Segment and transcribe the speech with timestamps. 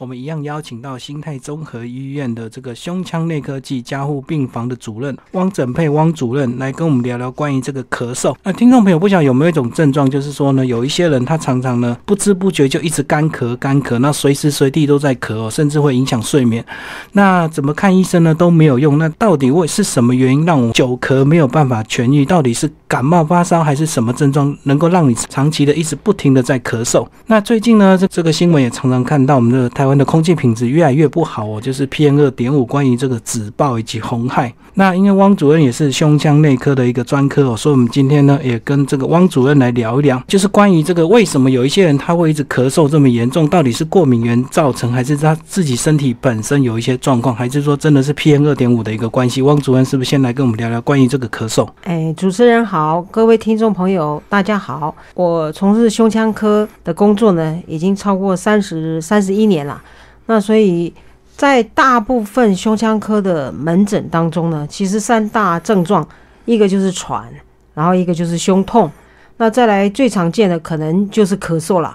[0.00, 8.34] 我们一样邀请到新泰综合医院的这个胸腔内科暨加护病房的主任汪整佩汪主任来跟我们聊聊关于这个咳嗽。
[8.42, 16.64] 那听众朋友不晓得有没有一种症状，就是说呢，有一些人他常常呢不知不觉就一直干咳干咳，那随时随地都在咳哦，甚至会影响睡眠。
[17.12, 18.96] 那怎么看医生呢都没有用。
[18.96, 22.24] 那到底为是什么原因让我久咳没有办法痊愈？
[22.24, 27.06] 到底是感冒发烧还是什么症状能够让你长期的一直不停的在咳嗽？
[27.26, 34.52] 那最近呢，这这个新闻也常常看到我们的台湾的空气品质越来越不好哦，就是 PM 二点五关于这个紫爆以及红害。
[34.74, 49.42] 那因为汪主任也是胸腔内科的一个专科哦，所以我们今天呢也跟这个汪主任来聊一聊，就是关于这个为什么有一些人他会一直咳嗽这么严重，到底是过敏源造成，还是他自己身体本身有一些状况，还是说真的是 PM 二点五的一个关系？
[49.42, 51.68] 汪主任是不是先来跟我们聊聊关于这个咳嗽？
[51.82, 59.78] 哎，主持人好，好各位听众朋友大家好，我从事胸腔科的工作呢，已经超过三十三十一年了。
[60.24, 60.90] 那所以
[61.36, 66.08] 在大部分胸腔科的门诊当中呢，其实三大症状，
[66.46, 67.28] 一个就是喘，
[67.74, 68.90] 然后一个就是胸痛，
[69.36, 71.94] 那再来最常见的可能就是咳嗽了。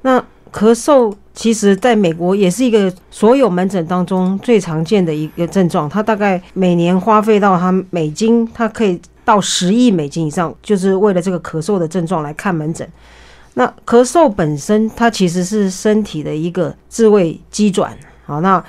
[0.00, 0.18] 那
[0.50, 12.88] 咳嗽其实在美国也是一个所有门诊当中最常见的一个症状，它大概每年花费到它美金，它可以到十亿美金以上，就是为了这个咳嗽的症状来看门诊。
[13.54, 17.96] 那咳嗽本身，它其实是身体的一个自卫机转。
[18.26, 18.62] 好，那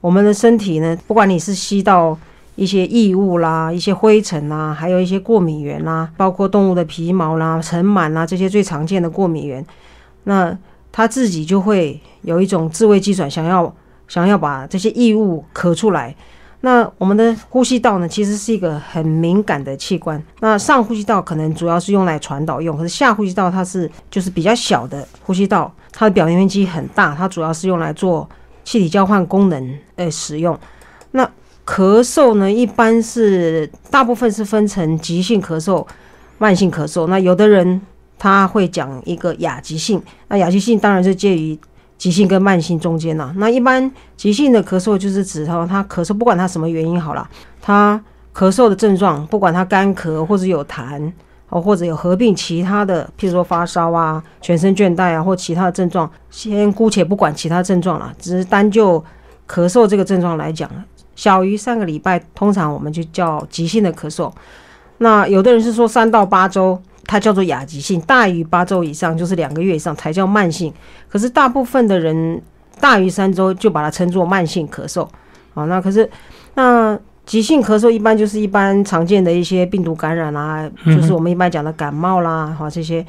[0.00, 2.18] 我们的身体呢，不管你是吸到
[2.56, 9.64] 一些异物啦、一些灰尘啦，还有一些过敏源啦，包括动物的皮毛啦、尘螨啦这些最常见的过敏源，
[10.24, 10.56] 那
[10.90, 13.72] 它自己就会有一种自卫机转，想要
[14.08, 16.16] 想要把这些异物咳出来。
[16.62, 20.22] 那我们的呼吸道呢，其实是一个很敏感的器官。
[20.40, 28.28] 那上呼吸道可能主要是用来传导用，可是下呼吸道它是就是比较小的呼吸道，它的表面面积很大，它主要是用来做
[28.62, 30.58] 气体交换功能呃使用。
[31.12, 31.24] 那
[31.64, 35.86] 咳嗽呢，一般是大部分是分成急性咳嗽、
[36.36, 37.06] 慢性咳嗽。
[37.06, 37.80] 那有的人
[38.18, 41.58] 他会讲一个亚急性，那亚急性当然是介于。
[42.00, 47.28] 急性跟慢性中间呢，那一般急性的咳嗽就是指他他咳嗽，不管他什么原因好了，
[47.60, 48.02] 他
[48.34, 51.12] 咳嗽的症状，不管他干咳或者有痰
[51.50, 58.98] 哦，或者有合并其他的，譬如说发烧啊、全身倦怠啊或其他的症状，先姑且不管其他症状了，只是单就
[59.46, 60.70] 咳嗽这个症状来讲，
[61.14, 64.32] 小于三个礼拜，通常我们就叫急性的咳嗽。
[64.96, 66.80] 那有的人是说三到八周。
[67.06, 70.72] 它叫做亚急性，大于八周以上就是两个月以上才叫慢性。
[71.08, 72.40] 可是大部分的人
[72.80, 75.08] 大于三周就把它称作慢性咳嗽。
[75.54, 76.08] 好，那可是
[76.54, 76.96] 那
[77.26, 83.04] 急性咳嗽一般就是一般常见的一些病毒感染啊，就是我们一般讲的感冒啦，哈这些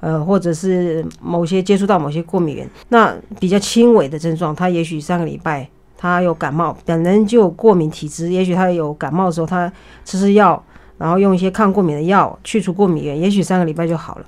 [0.00, 9.72] 呃或者是某些接触到某些过敏源，那比较轻微的症状，他也许上个礼拜他有感冒，本人就有过敏体质，也许他有感冒的时候他
[10.04, 10.62] 吃吃药。
[10.98, 14.26] 然后用一些抗过敏的药去除过敏源，也许三个礼拜就好了。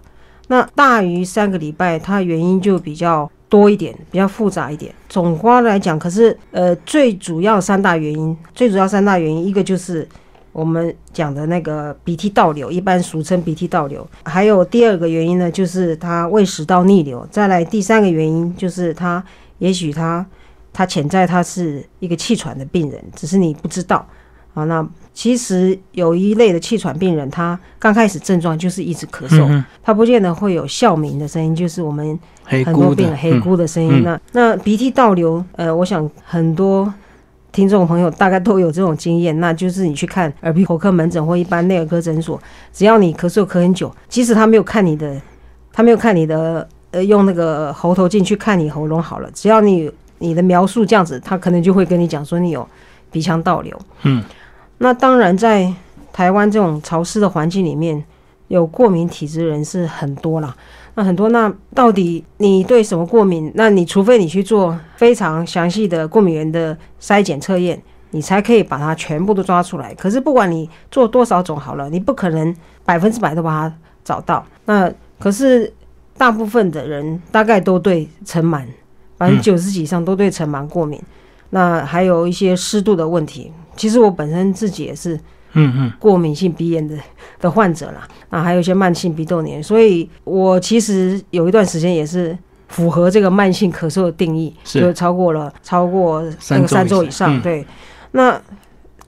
[0.48, 4.94] 那大于三个礼拜，它原因就比较多一点，比较复杂一点。
[5.08, 10.08] 总括来讲，可是呃，最主要三大原因，最主要三大原因，一个就是
[10.52, 14.06] 我们讲的那个鼻涕倒流，一般俗称鼻涕倒流。
[14.24, 17.26] 还有第二个原因呢，就是他胃食道逆流。
[17.30, 19.22] 再来第三个原因就是他
[19.58, 20.24] 也许他
[20.72, 24.06] 他潜在他是一个气喘的病人，只是你不知道。
[24.56, 34.02] 好，那其实有一类的气喘病人，他刚开始症状就是一直咳嗽，他不见得会有哮鸣的声音，就是我们很多病人黑咕的声音。
[34.02, 36.90] 那那鼻涕倒流，呃，我想很多
[37.52, 42.40] 听众朋友大概都有这种经验，那就是你去看耳鼻喉科门诊或一般内耳科诊所，
[42.72, 45.20] 只要你咳嗽咳很久，即使他没有看你的，
[45.70, 52.66] 他没有看你的，呃，用那个喉头镜去看你喉咙好了，只要你你的描述这样子，他可能就会跟你讲说你有
[53.10, 53.78] 鼻腔倒流。
[54.04, 54.24] 嗯。
[54.78, 55.72] 那当然，在
[56.12, 58.04] 台湾这种潮湿的环境里面，
[58.48, 60.54] 有过敏体质的人是很多啦。
[60.94, 63.50] 那很多，那到底你对什么过敏？
[63.54, 67.80] 那你除非你去做非常详细的过敏源的筛检测验，
[68.12, 69.94] 你才可以把它全部都抓出来。
[69.94, 74.44] 可是不管你做多少种好了，你不可能百分之百都把它找到。
[74.64, 75.70] 那可是
[76.16, 78.64] 大部分的人大概都对尘螨，
[79.18, 80.98] 百分之九十几以上都对尘螨过敏。
[81.50, 83.52] 那还有一些湿度的问题。
[83.76, 85.14] 其实我本身自己也是，
[85.52, 86.96] 嗯嗯，过敏性鼻炎的
[87.40, 92.36] 的患者啦，啊还有一些慢性鼻窦炎，所以我其实有一段时间也是
[92.68, 97.40] 符合这个慢性咳嗽的定义，就超过了超过那个三周以上。
[97.40, 97.64] 对，
[98.12, 98.40] 那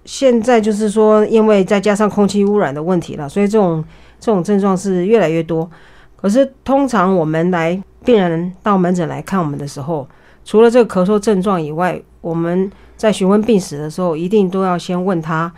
[0.05, 3.85] 现在就是说，因为再加上空气污染的问题了，所以这种
[4.21, 5.69] 这种症状是越来越多。
[6.17, 10.09] 可是通常我们来病人到门诊来看我们的时候，
[10.45, 15.51] 除了这个咳嗽症状以外，我们在询问病史的时候，一定都要先问他，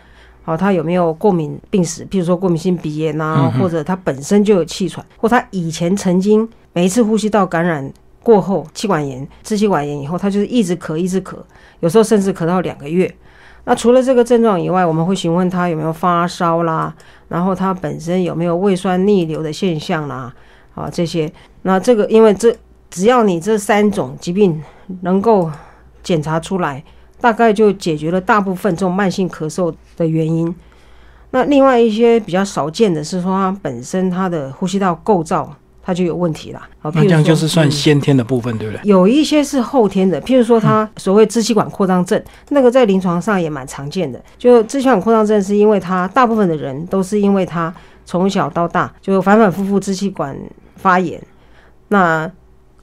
[0.43, 7.91] 好，他有没有过敏病史，譬如说过敏性鼻炎啊，或者他本身就有气喘，或他以前曾经每一次呼吸道感染
[8.21, 11.35] 过后，气管炎、支气管炎以后，他就是一直咳，一直咳，
[11.79, 13.13] 有时候甚至咳到两个月。
[13.63, 16.93] 那除了这个症状以外，我们会询问他有没有发烧啦，
[17.27, 20.33] 然后他本身有没有胃酸逆流的现象啦，
[20.73, 21.31] 啊，这些。
[21.61, 22.55] 那这个，因为这
[22.89, 24.59] 只要你这三种疾病
[25.01, 25.49] 能够
[26.01, 26.83] 检查出来，
[27.21, 30.53] 大概就解决了大部分这种慢性咳嗽的原因。
[31.29, 35.55] 那另外一些比较少见的是说，它本身它的呼吸道构造。
[35.83, 38.81] 它就有问题了，那这样就是算先天的部分，对不对？
[38.83, 44.21] 有一些是后天的，譬如说他所谓支气管扩张症，那个在临床上也蛮常见的。
[44.37, 47.73] 就支气管扩张症，是因为他大部分的人都是因为他
[48.05, 50.37] 从小到大就反反复复支气管
[50.75, 51.19] 发炎，
[51.87, 52.29] 那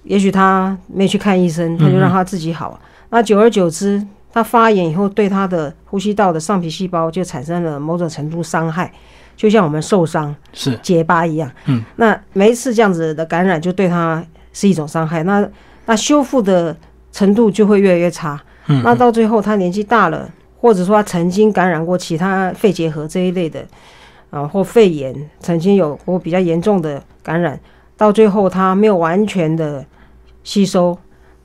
[0.02, 2.80] 也许他没去看医生，他就让他自己好，
[3.10, 8.92] 那久而久之，他发炎以后对他的呼吸道的上皮细胞就产生了某种程度伤害。
[9.36, 10.76] 就像我们受伤是。
[10.82, 14.20] 结疤一样，嗯，那每一次这样子的感染就对他
[14.52, 15.48] 是一种伤害，那
[15.86, 16.76] 那修复的
[17.12, 20.28] 程度就会越来越差，嗯，那到最后他年纪大了，
[20.60, 23.64] 或者说他曾经感染过其他肺结核这一类的，
[24.30, 27.60] 啊，或肺炎曾经有过比较严重的感染，
[27.96, 29.84] 到最后他没有完全的
[30.42, 30.98] 吸收，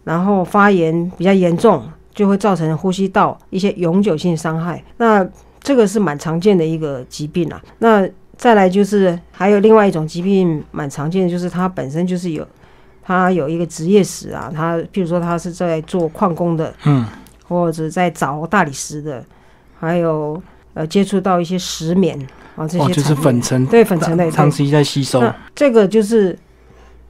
[0.03, 1.83] 然后发炎比较严重，
[2.13, 5.27] 就会造成呼吸道一些永久性伤害，那。
[5.65, 7.63] 这个是蛮常见的一个疾病啊。
[7.79, 8.05] 那
[8.35, 12.45] 再来就是还有另外一种疾病蛮常见的，就是它本身就是有
[13.01, 14.51] 它有一个职业史啊。
[14.53, 17.05] 它譬如说它是在做矿工的，嗯，
[17.47, 19.23] 或者在凿大理石的，
[19.79, 20.43] 还有
[20.73, 22.19] 呃接触到一些石棉
[22.57, 25.23] 啊这些，哦，就是粉尘，对粉尘类，长期在吸收。
[25.55, 26.37] 这个就是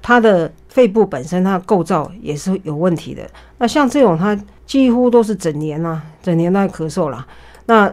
[0.03, 3.23] 它的肺部本身它的构造也是有问题的。
[3.57, 7.25] 那像这种它几乎都是整年啊，整年都在咳嗽啦。
[7.65, 7.91] 那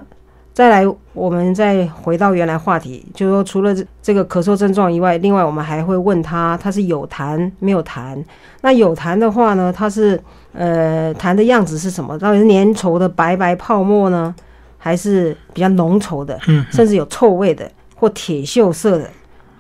[0.53, 8.23] 再来，我们再回到原来话题，就是说，除了这这个咳嗽症状以外，另外我们还会问他，他是有痰没有痰？
[8.61, 10.21] 那有痰的话呢，他是
[10.53, 12.19] 呃痰的样子是什么？
[12.19, 14.35] 到底是粘稠的白白泡沫呢，
[14.77, 16.39] 还是比较浓稠的，
[16.71, 19.09] 甚至有臭味的或铁锈色的？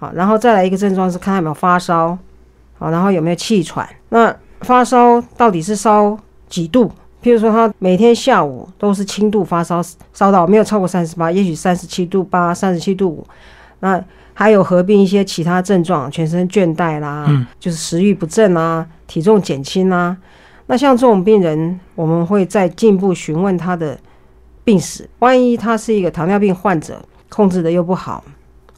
[0.00, 2.19] 好，然后再来一个症状是看他有没有发烧，
[2.81, 3.87] 好，然后有没有气喘？
[4.09, 6.19] 那发烧到底是烧
[6.49, 6.91] 几度？
[7.23, 9.82] 譬如说，他每天下午都是轻度发烧，
[10.15, 13.27] 烧到没有超过三十八，也许三十七度八、三十七度五。
[13.81, 17.29] 那还有合并一些其他症状，全身倦怠啦，
[17.59, 20.17] 就是食欲不振啦，体重减轻啦。
[20.67, 23.99] 那像这种病人，我们会再进一步询问他的
[24.65, 25.06] 病史。
[25.19, 28.25] 万一他是一个糖尿病患者，控制的又不好，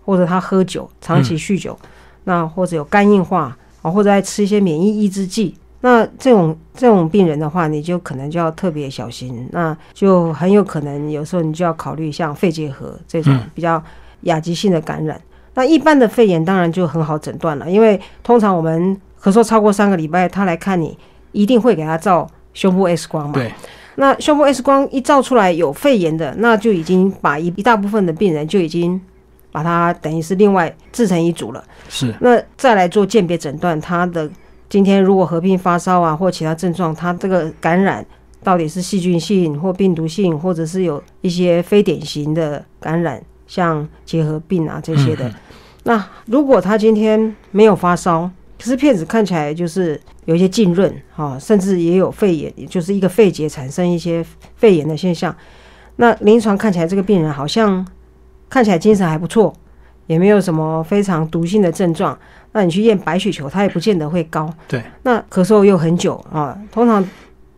[0.05, 1.79] 或者他喝酒，长期酗酒，
[2.25, 5.55] 那或者有肝硬化啊，或者爱吃一些免疫抑制剂。
[5.84, 13.82] 那这种这种病人的话，你就可能就要特别小心，那就很有可能有时候你就要考虑像肺结核这种比较
[14.23, 15.20] 亚急性的感染。
[15.55, 20.96] 那一般的肺炎当然就很好诊断了，因为通常我们咳嗽超过三个礼拜，他来看你
[21.32, 23.34] 一定会给他照胸部 X 光嘛。
[23.34, 23.52] 对。
[23.96, 28.99] 那胸部 X 光一照出来有肺炎的，那就已经把一一大部分的病人就已经
[29.53, 31.63] 把它等于是另外制成一组了。
[31.89, 32.13] 是。
[32.21, 34.29] 那再来做鉴别诊断，他的。
[34.69, 38.03] 今天如果合并发烧啊，或其他症状，他这个感染
[38.43, 45.31] 到底是细菌性或病毒性，或者是有一些非典型的感染，像结核病啊这些的。
[45.82, 54.25] 那如果他今天没有发烧，可是片子看起来就是有一些浸润，哈，甚至也有肺炎，就是一个肺结产生一些
[54.56, 55.37] 肺炎的现象。
[55.97, 57.87] 那临床看起来这个病人好像
[58.53, 59.51] 看起来精神还不错，
[60.06, 62.17] 也没有什么非常毒性的症状。
[62.53, 64.53] 那你去验白血球，它也不见得会高。
[64.69, 64.82] 对。
[65.05, 67.03] 那咳嗽又很久啊，通常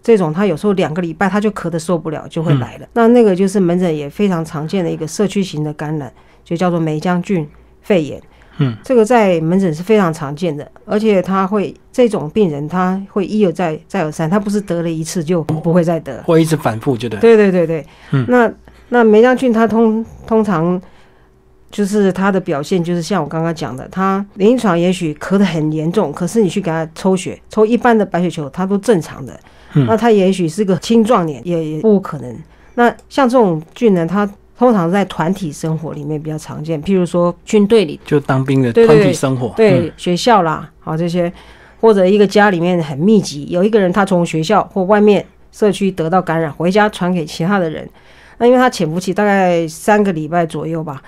[0.01, 2.87] 这种他有时候两个礼拜他就咳得受不了，就会来了。
[2.93, 6.13] 那那个就是门诊也非常常见的一个社区型的感染，
[6.45, 7.45] 就叫做梅浆菌
[7.83, 8.23] 肺炎。
[8.59, 8.77] 嗯。
[8.85, 17.19] 这个在门诊是非常常见的，而且他会这种病人他会一而再再而三，他不是得了一次就不会再得，会一直反复，就对。
[17.19, 17.85] 对对对对。
[18.13, 18.25] 嗯。
[18.29, 18.49] 那
[18.95, 20.81] 那梅浆菌它通通常。
[21.71, 29.37] 就是他的表现，就是像我刚刚讲的，他临床也许咳得很严重，可是你去给他抽血，抽一般的白血球，他都正常的。
[29.73, 32.33] 那他也许是个青壮年，也也不可能。
[32.77, 34.25] 那像这种菌呢，它
[34.57, 41.33] 通常在团体生活里面比较常见，譬如说军队里就当兵的团体生活，对学校啦，好这些，
[41.81, 47.89] 或者一个家里面很密集，有一个人他从学校或外面社区得到感染，回家传给其他的人，
[48.39, 51.03] 那因为他潜伏期大概三个礼拜左右吧。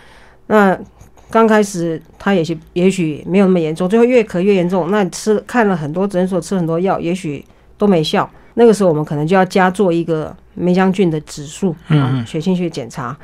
[0.46, 0.78] 那
[1.30, 4.90] 刚开始他也许也许没有那么严重，最后越咳越严重。
[4.90, 7.44] 那吃看了很多诊所，吃很多药，也许
[7.76, 8.28] 都没效。
[8.54, 13.16] 那个时候我们可能就要加做一个梅将军的指数嗯血清学检查。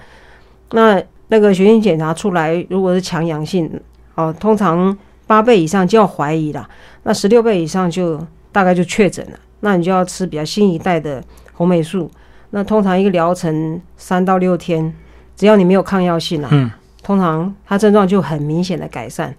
[0.72, 3.70] 那那个血清检查出来，如果是强阳性，
[4.16, 6.68] 哦，通常八倍以上就要怀疑了，
[7.04, 9.38] 那十六倍以上就大概就确诊了。
[9.60, 12.10] 那你就要吃比较新一代的红霉素。
[12.54, 14.94] 那通常一个疗程三到六天，
[15.34, 16.70] 只要你没有抗药性啊，嗯，
[17.02, 19.34] 通常它症状就很明显的改善。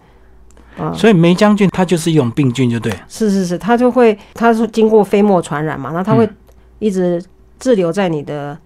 [0.77, 2.91] 啊，所以梅将军它就是一种病菌，就对。
[3.07, 6.35] 是是是，它就会，它是经过飞沫传染嘛，那它会嗯
[6.79, 7.23] 一直
[7.59, 8.57] 滞留在你的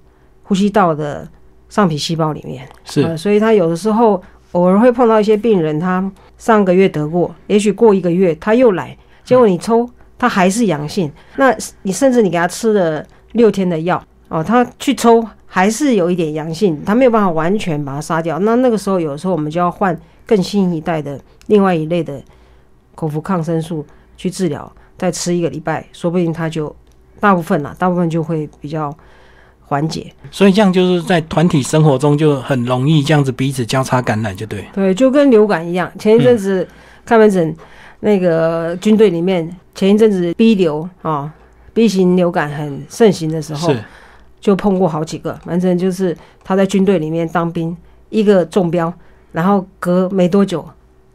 [0.43, 1.27] 呼吸道的
[1.67, 2.65] 上皮细胞里面。
[2.85, 4.23] 是，呃，所以它有的时候
[4.53, 9.87] 偶尔会碰到一些病人，他上个月得过，也许过一个月他又来，结果你抽
[10.17, 18.37] 他还是阳性，那你甚至你给他吃了六天的药，哦，他去抽还是有一点阳性，他没有办法完全把它杀掉。
[18.39, 22.21] 那那个时候有时候我们就要换更新一代的另外一类的
[22.95, 23.85] 口服抗生素
[24.17, 26.75] 去治疗，再吃一个礼拜，说不定他就
[27.19, 28.93] 大部分啦，大部分就会比较
[29.61, 30.11] 缓解。
[30.29, 34.65] 所以这样就是在团体生活中就很容易这样子彼此交叉感染，就对。
[34.73, 35.89] 对，就跟流感一样。
[35.97, 36.67] 前一阵子
[37.05, 37.55] 看门诊，
[38.01, 41.33] 那个军队里面，前一阵子 B 流啊、
[41.73, 43.83] b 型流感很盛行的时候，是，
[44.47, 45.33] 就碰过好几个。
[45.43, 47.75] 反正就是他在军队里面当兵，
[48.07, 48.93] 一个中标，
[49.33, 50.65] 然后隔没多久，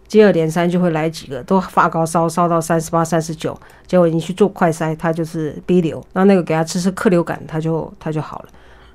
[0.06, 8.48] 接二连三就会来几个，都发高烧，烧到三十八、三十九，结果你去做快筛，他就是 B 流，那那个给他吃吃克流感，他就他就好了。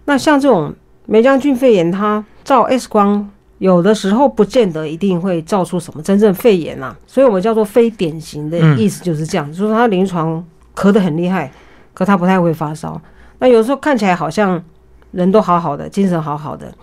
[0.06, 0.72] 那像这种
[1.08, 3.28] 梅将军肺炎，他照 X 光。
[3.60, 11.52] 有的时候不见得一定会照出什么真正肺炎啊，所以我们叫做非典型的意思就是这样，就是他临床咳得很厉害，
[11.92, 13.02] 可他不太会发烧。
[13.40, 14.64] 那有时候看起来好像
[15.12, 16.74] 人都好好的，精神好好的，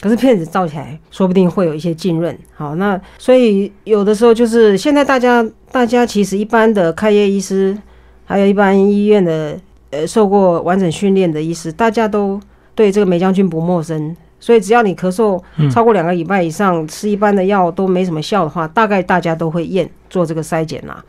[0.00, 2.36] 可是片子照起来说不定会有一些浸润。
[2.54, 7.76] 好，那所以有的时候就是现在大家大家其实一般的开业医师，
[8.24, 9.58] 还有一般医院的
[9.90, 12.40] 呃受过完整训练的医师，大家都
[12.74, 14.16] 对这个梅将军不陌生。
[14.40, 21.02] 所以只要你咳嗽嗯超过两个礼拜以上，吃一般的药都没什么效的话，大概大家都会验做这个筛检啦。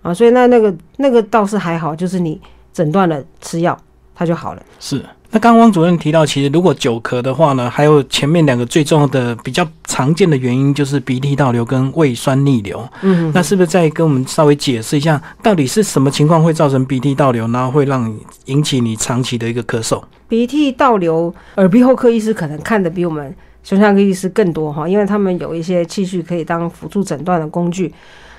[0.00, 2.40] 啊，所以那那个那个倒是还好，就是你
[2.72, 3.78] 诊断了吃药，
[4.14, 4.62] 它就好了。
[4.78, 5.04] 是。
[5.30, 12.88] 那刚刚汪主任提到，其实如果久咳的话呢，还有前面两个最重要的、比较常见的原因就是鼻涕倒流跟胃酸逆流。
[13.02, 20.00] 嗯，那是不是再跟我们稍微解释一下，到底是什么情况会造成鼻涕倒流，然后会让你引起你长期的一个咳嗽？
[20.28, 27.92] 鼻涕倒流，耳鼻喉科医师可能看的比我们胸腔科医师更多哈，因为他们有一些器具可以当辅助诊断的工具。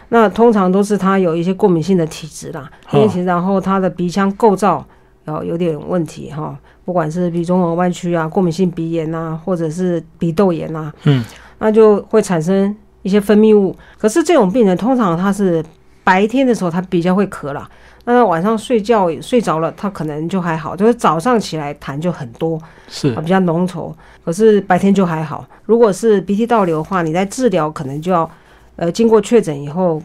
[0.10, 4.86] 那通常都是他有一些过敏性的体质啦，过敏体质，然后他的鼻腔构造
[5.26, 11.24] 有有点问题哈，不管是鼻中膜弯曲啊、过敏性鼻炎啊，或者是鼻窦炎啊，嗯，
[11.60, 13.76] 那就会产生一些分泌物。
[13.98, 15.64] 可是这种病人通常他是
[16.04, 17.70] 白天的时候他比较会咳啦，
[18.04, 23.94] 那他晚上睡觉睡着了，他可能就还好，就是早上起来痰就很多，是啊，比较浓稠。
[24.24, 25.46] 可是白天就还好。
[25.66, 28.30] 如果是鼻涕倒流的话，你在治疗可能就要，
[28.76, 30.02] 呃，经过确诊以后，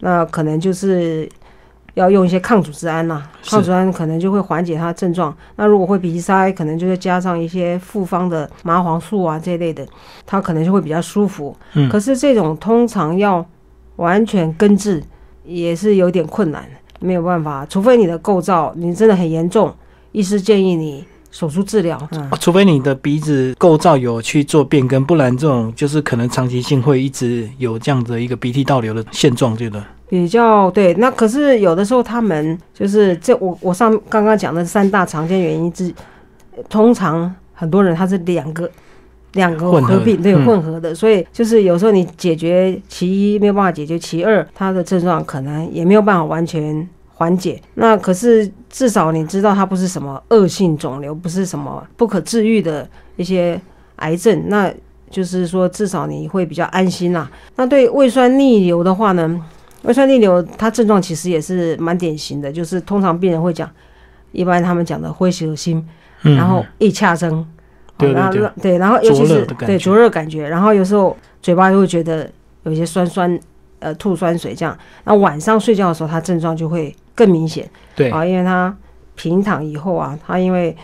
[0.00, 1.28] 那可能就是
[1.94, 5.34] 要用一些抗组织胺啦、是抗组织胺可能就会缓解它的症状。
[5.56, 9.86] 那如果会鼻塞，可能就会加上一些复方的麻黄素啊这一类的，
[10.26, 11.56] 它可能就会比较舒服。
[11.74, 13.44] 嗯可是这种通常要
[13.96, 15.02] 完全根治
[15.44, 16.64] 也是有点困难，
[17.00, 19.72] 没有办法，除非你的构造你真的很严重，
[20.12, 22.00] 医师建议你手术治疗。
[22.12, 22.28] 嗯。
[22.30, 35.92] 哦除非你的鼻子构造有去做变更，不然这种就是可能长期性会一直有这样的一个鼻涕倒流的现状，觉得比较对，那可是有的时候他们就是这我我上刚刚讲的三大常见原因之，
[36.68, 38.70] 通常很多人他是两个
[39.32, 40.44] 两个混合合并对嗯。
[40.44, 47.60] 混合的，所以就是有时候你解决其一没有办法解决其二，他的症状可能也没有办法完全缓解。
[47.74, 53.60] 那可是至少你知道它不是什么恶性肿瘤，不是什么不可治愈的一些
[53.96, 54.72] 癌症，那
[55.10, 57.30] 就是说至少你会比较安心啦。
[57.56, 59.40] 那对胃酸逆流的话呢？
[59.82, 63.70] 胃酸逆流，它症状其实也是蛮典型的，就是通常病人会讲，
[64.32, 65.86] 一般他们讲的灰恶心，
[66.22, 67.46] 嗯，然后易掐声，
[67.98, 72.26] 对对然后对对，然后尤其是对灼热感觉，然后有时候嘴巴又会觉得
[72.62, 73.38] 有一些酸酸，
[73.84, 74.76] 呃，吐酸水这样。
[75.04, 78.74] 那晚上睡觉的时候，他症状就会更明显对啊，因为他
[79.14, 80.74] 平躺以后啊，他因为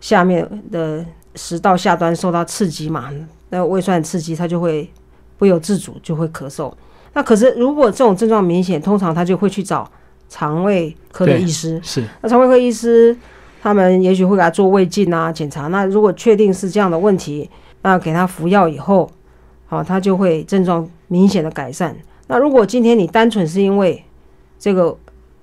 [0.00, 3.10] 下面的食道下端受到刺激嘛，
[3.50, 4.88] 那胃酸刺激，他就会
[5.36, 6.72] 不由自主就会咳嗽。
[7.12, 9.90] 那可是如果这种症状明显，通常他就会去找
[10.28, 11.80] 肠胃科的医师。
[11.82, 13.16] 是那肠胃科医师
[13.60, 15.66] 他们也许会给他做胃镜啊检查。
[15.66, 17.50] 那如果确定是这样的问题，
[17.82, 19.10] 那给他服药以后，
[19.66, 21.96] 好、他就会症状明显的改善。
[22.26, 24.02] 那如果今天你单纯是因为
[24.58, 24.96] 这个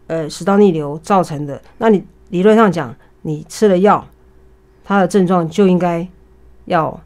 [0.08, 4.06] 呃食道逆流造成的，那你理论上讲，你吃了药，
[4.84, 6.08] 它的症状就应该
[6.66, 7.00] 要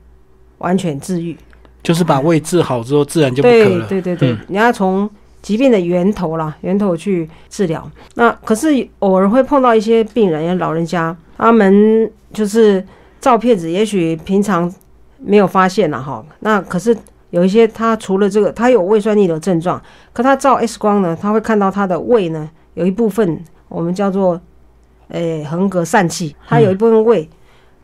[0.59, 1.35] 完全治愈。
[1.83, 3.85] 就是把胃治好之后，自然就对了。
[3.87, 5.09] 对对对，嗯你要从
[5.41, 7.87] 疾病的源头啦，源头去治疗。
[8.15, 12.83] 那可是偶尔会碰到一些病人，老人家，他们就是
[13.21, 14.73] 照片子，也许平常
[15.19, 16.25] 没有发现了哈。
[16.39, 16.97] 那可是
[17.35, 19.81] 有一些他除了这个，他有胃酸逆流症状，
[20.13, 24.39] 可他照 X 光呢，他会看到他的胃呢有一部分我们叫做
[25.09, 27.29] 诶横膈疝气，他有一部分胃，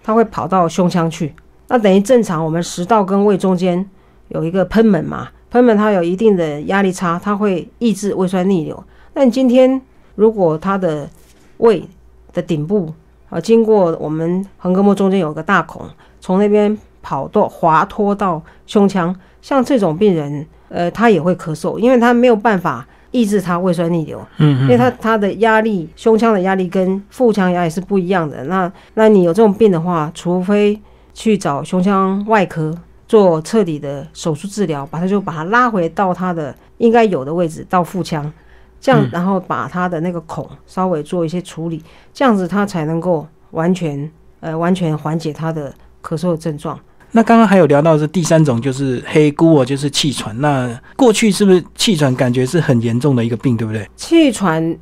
[0.02, 1.36] 他会跑到胸腔去。
[1.68, 3.86] 那等于正常我们食道跟胃中间
[4.30, 8.82] 有一个喷门嘛，喷门它有一定的压力差，它会抑制胃酸逆流。
[9.16, 9.82] 那你今天
[10.16, 11.10] 如果他的
[11.58, 11.84] 胃
[12.32, 12.94] 的顶部
[13.30, 15.86] 啊，经过我们横膈膜中间有个大孔，
[16.22, 24.26] 从那边跑到滑脱到胸腔，像这种病人，呃，他也会咳嗽，因为他没有办法抑制他胃酸逆流。
[24.38, 28.44] 嗯因为他他的压力，胸腔的压力跟腹腔压力是不一样的。
[28.46, 30.80] 那那你有这种病的话，除非
[31.14, 32.74] 去找胸腔外科
[33.08, 38.32] 做彻底的手术治疗，把它就把它拉回到它的应该有的位置，到腹腔，
[38.80, 46.80] 这样嗯然后把它的那个孔稍微做一些处理，这样子它才能够完全呃完全缓解他的咳嗽的症状。
[47.14, 50.40] 那刚刚还有聊到是第三种，就是黑姑哦，就是气喘。
[50.40, 53.86] 那过去是不是气喘感觉是很严重的一个病，对不对？
[53.98, 54.78] 气喘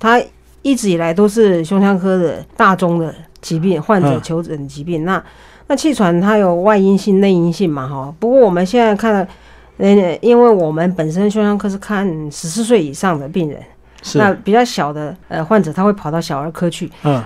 [0.00, 0.22] 它
[0.62, 5.04] 一直以来都是胸腔科的大宗的疾病，患者嗯求诊疾病。
[5.04, 5.22] 那
[5.66, 8.14] 那气喘它有外因性、内因性嘛，哈。
[8.18, 9.28] 不过我们现在看了，
[9.76, 13.60] 呃，因为我们本身胸腔科是看十四岁以上的病人，
[14.02, 16.90] 是，那比较小的呃患者他会跑到小儿科去。
[17.02, 17.22] 嗯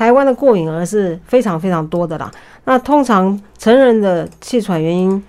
[0.00, 2.30] 台湾的过敏儿是非常非常多的啦。
[2.64, 5.22] 那通常成人的气喘原因，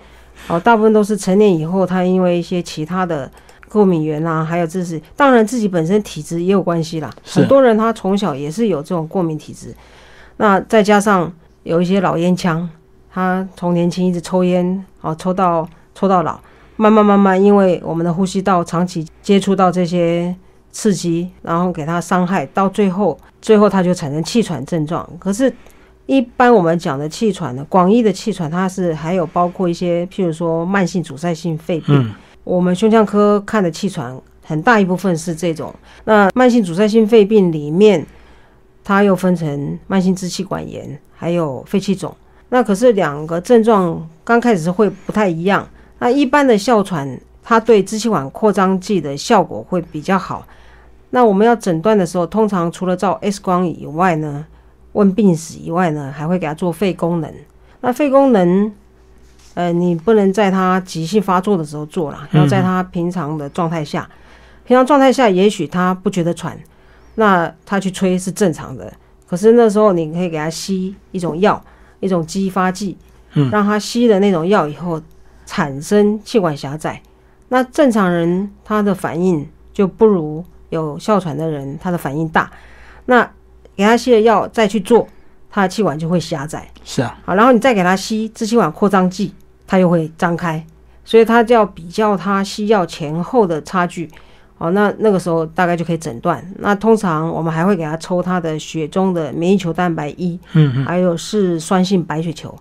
[0.48, 3.30] 哦，大部分都是成年以后，他因为一些其他的
[3.68, 7.10] 过敏源啦，还有这是当然自己本身体质也有关系啦。
[7.22, 9.74] 很多人他从小也是有这种过敏体质，
[10.38, 11.30] 那再加上
[11.64, 12.66] 有一些老烟枪，
[13.12, 16.40] 他从年轻一直抽烟，哦，抽到抽到老，
[16.76, 20.34] 慢慢慢慢，因为我们的呼吸道长期接触到这些
[20.70, 25.06] 刺激，然后给他伤害，到最后，最后它就产生气喘症状。
[25.18, 25.52] 可是，
[26.06, 31.94] 一般我们讲的气喘呢，广义的气喘，它是还有包括一些，譬如说慢性阻塞性肺病。
[31.94, 35.72] 嗯我们胸腔科看的气喘，很大一部分是这种。
[36.06, 38.04] 那慢性阻塞性肺病里面，
[38.82, 42.12] 它又分成慢性支气管炎，还有肺气肿。
[42.48, 45.64] 那可是两个症状刚开始是会不太一样。
[46.00, 50.44] 那一般的哮喘，它对支气管扩张剂的效果会比较好。
[51.14, 54.46] 那我们要诊断的时候，通常除了照 X 光以外呢，
[54.92, 57.30] 问病史以外呢，还会给他做肺功能。
[57.82, 58.72] 那肺功能，
[59.52, 64.08] 呃，你不能在他急性发作的时候做啦，要在他平常的状态下。
[64.64, 66.58] 平常状态下，也许他不觉得喘，
[67.16, 68.90] 那他去吹是正常的。
[69.26, 71.62] 可是那时候你可以给他吸一种药，
[72.00, 72.96] 一种激发剂，
[73.34, 74.98] 嗯让他吸了那种药以后
[75.44, 77.02] 产生气管狭窄。
[77.48, 80.42] 那正常人他的反应就不如
[80.72, 82.50] 有哮喘的人他的反应大。
[83.06, 83.22] 那
[83.76, 85.06] 给他吸了药再去做，
[85.50, 86.68] 他的气管就会狭窄。
[86.82, 89.32] 是啊，好，然后你再给他吸支气管扩张剂，
[89.66, 90.64] 他又会张开，
[91.04, 94.10] 所以他就要比较他吸药前后的差距。
[94.58, 96.44] 哦，那那个时候大概就可以诊断。
[96.58, 102.56] 那通常我们还会给他抽他的血中的免疫球蛋白一，嗯嗯还有是酸性白血球。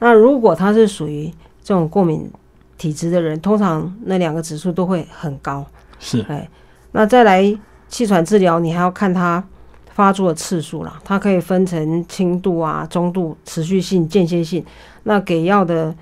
[0.00, 2.28] 那如果他是属于这种过敏
[2.76, 5.64] 体质的人，通常那两个指数都会很高。
[6.00, 6.48] 是，哎，
[6.96, 7.54] 那再来
[7.88, 9.44] 气喘治疗，你还要看它
[9.92, 14.64] 发作的次数啦，它可以分成轻度啊、中度、持续性、间歇性。
[15.02, 15.94] 那给药的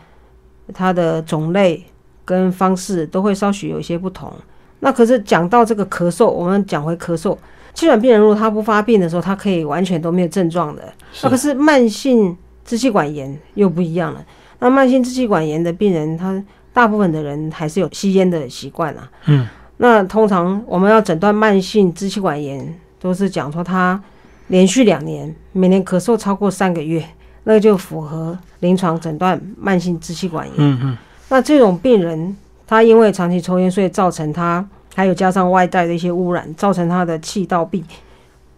[0.72, 1.84] 它的种类
[2.24, 4.32] 跟方式都会稍许有一些不同。
[4.78, 7.36] 那可是讲到这个咳嗽，我们讲回咳嗽，
[7.74, 10.94] 气喘病人如果他不发病的时候，他可以完全都没有症状的。
[11.24, 14.24] 那可是，是慢性支气管炎又不一样了。
[14.60, 16.40] 那慢性支气管炎的病人，他
[16.72, 19.10] 大部分的人还是有吸烟的习惯啊。
[19.26, 19.48] 嗯
[19.84, 24.02] 那通常我们要诊断慢性支气管炎，都是讲说他
[24.46, 27.04] 连续两年每年咳嗽超过三个月，
[27.42, 30.54] 那就符合临床诊断慢性支气管炎。
[30.56, 32.34] 嗯嗯那这种病人，
[32.66, 37.84] 他因为长期抽烟，所以造成他还有加上外在的一些污染，造成他的气道壁，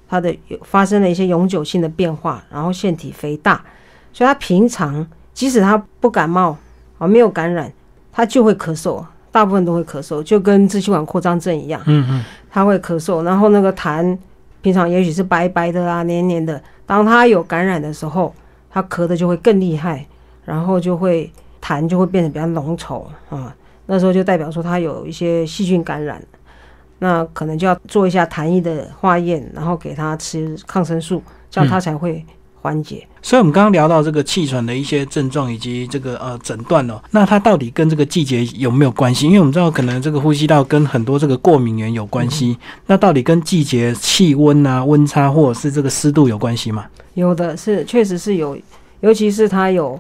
[0.08, 3.60] 他的有发生了一些永久性的变化，然后腺体肥大，
[4.12, 6.56] 所以他平常即使他不感冒
[6.98, 7.72] 啊，没有感染，
[8.12, 9.04] 他就会咳嗽，
[9.36, 14.16] 大部分都会咳嗽，就跟支气管扩张症一样，嗯嗯，他会咳嗽，然后那个痰
[14.62, 18.34] 平常也许是白白的啊、黏黏的，当他有感染的时候，
[18.70, 20.06] 他咳的就会更厉害，
[20.46, 26.18] 然后就会痰就会变得比较浓稠啊，那时候就代表说他有一些细菌感染。
[26.98, 32.24] 那可能就要做一下痰液的化验，然后给他吃抗生素，这样他才会
[32.66, 33.06] 缓解。
[33.22, 39.26] 所以，我们刚刚聊到这个气喘的一些症状以及这个呃诊断哦，那它到底跟这个季节有没有关系？
[39.26, 42.56] 因为我们知道，可能这个呼吸道跟很多这个过敏源有关系。
[42.86, 46.86] 那到底跟季节、气温啊、温差或者是这个湿度有关系吗？
[47.14, 48.56] 有的是，确实是有，
[49.00, 49.98] 尤其是他有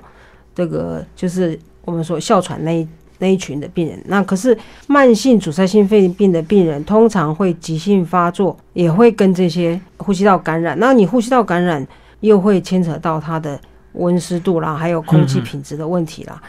[0.54, 2.86] 这个，就是我们说哮喘那一
[3.18, 4.00] 那一群的病人。
[4.06, 10.78] 那可是慢性阻塞性肺病的病人，通常会急性发作，也会跟这些呼吸道感染。
[10.78, 11.84] 那你呼吸道感染？
[12.20, 13.58] 又会牵扯到它的
[13.92, 16.40] 温湿度啦，还有空气品质的问题啦。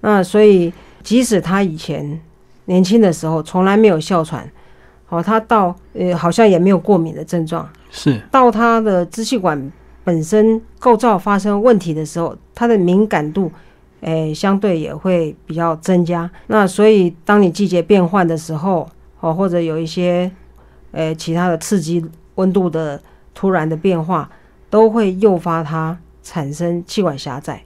[0.00, 2.20] 那所以，即使他以前
[2.66, 4.50] 年轻的时候从来没有哮喘，
[5.08, 13.50] 哦，他到呃好像也没有过敏的症状，是到他的支气管本身构造发生问题的时候，他的敏感度
[14.00, 16.30] 诶相对也会比较增加。
[16.48, 18.86] 那所以，当你季节变换的时候，
[19.20, 20.30] 哦，或者有一些
[20.92, 23.00] 诶其他的刺激温度的
[23.34, 24.30] 突然的变化。
[24.74, 27.62] 都会诱发它产生气管狭窄，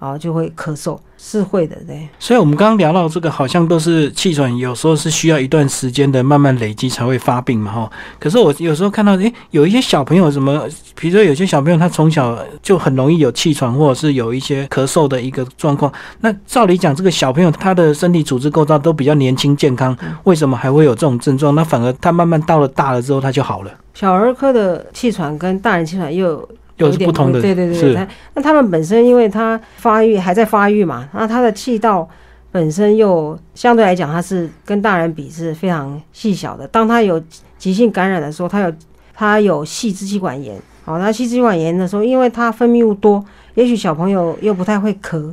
[0.00, 2.08] 然后就会咳嗽，是会的，对。
[2.18, 7.92] 所以，我们刚刚聊到这个，好像都是气喘，有时候是需要一段时间的慢慢累积才会发病嘛，哈。
[8.18, 15.92] 可是我有时候看到，诶，有一些小朋友什么，比如说有些小朋友他从小就很容易有气喘，或者是有一些咳嗽的一个状况。
[16.20, 21.54] 那照理讲，这个小朋友他的身体组织构造都比较年轻健康，为什么还会有这种症状？
[21.54, 23.70] 那反而他慢慢到了大了之后，他就好了。
[23.92, 26.48] 小儿科的气喘跟大人气喘又
[26.86, 32.08] 又是不同的，对对对，他那他们本身因为他发育还在发育嘛，那他的气道
[32.50, 36.66] 本身又相对来讲，它是跟大人比是非常细小的。
[36.66, 37.22] 当他有
[37.58, 38.72] 急性感染的时候，他有
[39.14, 45.32] 他有细支气管炎，好，那细支气管炎的时候，因为他分泌物多，也许小朋友又不太会咳，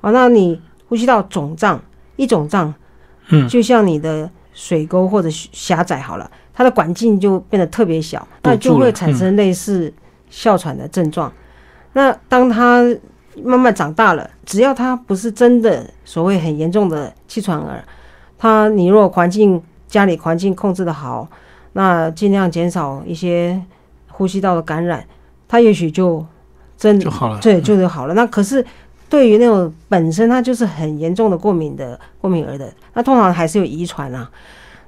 [0.00, 1.80] 哦，那你呼吸道肿胀
[2.16, 2.72] 一肿胀，
[3.30, 6.30] 嗯，就像你的水沟或者狭窄好了。
[6.54, 9.90] 它的管径就变得特别小，那就会产生类似
[10.32, 11.30] 哮喘的症状。
[11.92, 12.82] 那当他
[13.44, 17.84] 慢慢长大了，只要他不是真的所谓很严重的气喘儿，
[18.38, 21.28] 他你若环境家里环境控制的好，
[21.74, 23.62] 那尽量减少一些
[24.08, 25.04] 呼吸道的感染，
[25.46, 26.24] 他也许就
[26.78, 27.38] 真就好了。
[27.40, 28.14] 对，就就好了。
[28.14, 28.64] 那可是
[29.10, 34.30] 对于那种本身他就是很严重的过敏的过敏儿的，那通常还是有遗传啊。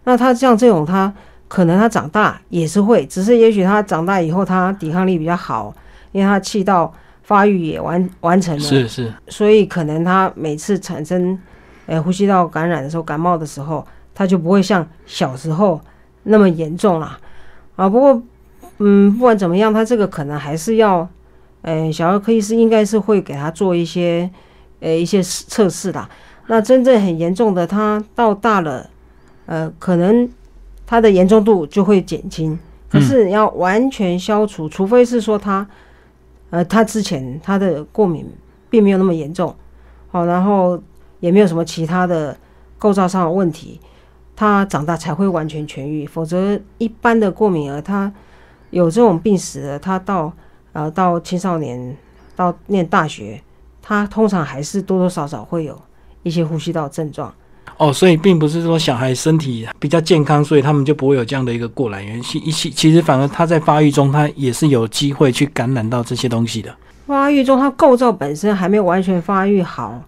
[0.04, 1.12] 那他像这种他。
[1.46, 5.72] 可能他长大也是会，只是也许他长大以后他抵抗力比较好，
[6.10, 11.38] 因为他气道发育也完完成了，是是，所以可能他每次产生
[11.86, 15.80] 诶呼吸道感染的时候，感冒的时候，他就不会像小时候
[16.24, 17.18] 那么严重了
[17.76, 17.88] 啊。
[17.88, 18.22] 不过，
[18.78, 21.08] 嗯，不管怎么样，他这个可能还是要，
[21.62, 24.28] 呃，小儿科医师应该是会给他做一些
[24.80, 26.08] 呃一些测试的。
[26.48, 28.90] 那真正很严重的，他到大了，
[29.46, 30.28] 呃，可能。
[30.86, 32.58] 它的严重度就会减轻，
[32.90, 35.66] 可是你要完全消除，除非是说他，
[36.50, 38.30] 呃，他之前他的过敏
[38.68, 39.54] 并没有那么严重，
[40.10, 40.80] 好，然后
[41.20, 42.36] 也没有什么其他的
[42.78, 43.80] 构造上的问题，
[44.36, 46.06] 他长大才会完全痊愈。
[46.06, 48.12] 否则，一般的过敏儿他
[48.70, 50.30] 有这种病史的，他到
[50.74, 51.96] 呃到青少年
[52.36, 53.42] 到念大学，
[53.80, 55.80] 他通常还是多多少少会有
[56.22, 57.34] 一些呼吸道症状。
[57.76, 62.22] 哦，所以并不是说小孩身体比较健康，所以他们就不会有这样的一个过来源。
[62.22, 66.72] 其其其实反而他在发育中，他也是有机会去感染到这些东西的。
[67.06, 70.00] 发育中，它构造本身还没有完全发育好。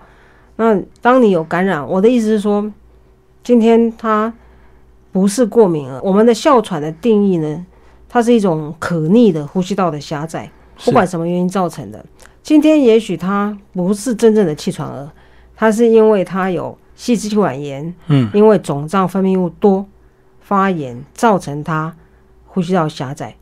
[0.55, 2.73] 那当你有感染，我的意思是说，
[3.43, 4.33] 今天它
[5.11, 6.01] 不是过敏了。
[6.03, 7.67] 我们的哮喘的定义呢，
[8.09, 10.49] 它是一种可逆的呼吸道的狭窄，
[10.85, 12.03] 不管什么原因造成的。
[12.45, 15.11] 今天也许它不是真正的气喘儿，
[15.57, 16.79] 它是因为它有。
[16.97, 19.87] 细支气管炎，嗯，因为肿胀分泌物多，
[20.41, 21.95] 发炎造成他
[22.47, 23.37] 呼吸道狭窄，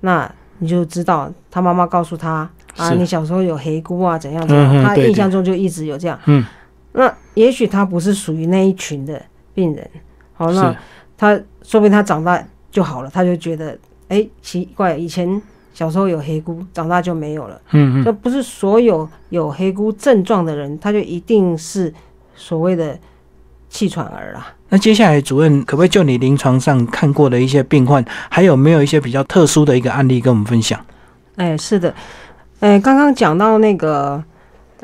[0.00, 6.44] 那你就知道他妈妈告诉他啊，你小时候有黑姑啊，怎样怎样，他印象中就一直有这样，嗯，
[6.92, 9.20] 那也许他不是属于那一群的
[9.52, 9.90] 病人，
[10.34, 10.72] 好，那
[11.18, 15.42] 他说不定他长大就好了，他就觉得哎奇怪，以前
[15.74, 21.92] 小时候有黑姑，长大就没有了，嗯嗯，这不是所有有黑姑症状的人，他就一定是。
[22.40, 22.98] 所谓的
[23.68, 30.80] 气喘儿啦，那接下来主任可不可以就你临床上看过的一些病患，还有没有一些比较特殊的一个案例跟我们分享？
[31.36, 31.94] 哎，是的，
[32.58, 34.20] 哎，刚刚讲到那个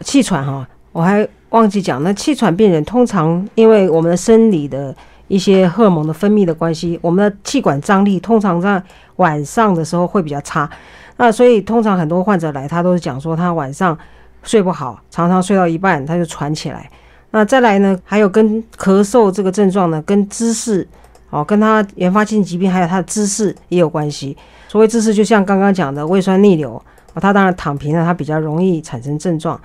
[0.03, 4.95] 气喘哈，我还忘记讲，那气喘病人通常因为我们的生理的
[5.29, 8.81] 一些荷尔蒙的分泌的关系，我们的气管张力通常在
[9.16, 10.71] 晚上的时候会比较差，
[11.16, 13.99] 那所以通常很多患者来，他都是讲说他晚上
[14.45, 16.88] 睡不好，常常睡到一半他就喘起来。
[17.31, 17.99] 那再来呢？
[18.05, 20.87] 还有跟咳嗽这个症状呢，跟姿势
[21.31, 24.37] 哦，跟他原发性疾病还有他的姿势也有关系。
[24.69, 26.81] 所谓姿势，就像刚刚讲的胃酸逆流，
[27.15, 29.61] 啊，他当然躺平了，他比较容易产生症状。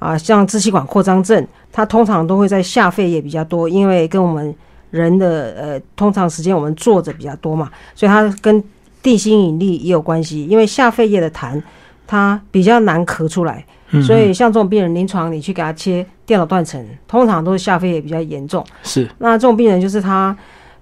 [0.00, 4.54] 啊，像支气管扩张症，它通常都会在下肺叶比较多，因为跟我们
[4.90, 8.62] 人的呃，通常时间我们坐着比较多嘛，所以它跟
[9.02, 10.44] 地心引力也有关系。
[10.44, 11.62] 因为下肺叶的痰，
[12.06, 13.64] 它比较难咳出来，
[14.02, 18.64] 所以像这种病人，临床你去给他切电脑断层，通常都是下肺也比较严重。
[18.82, 20.36] 是，那这种病人就是他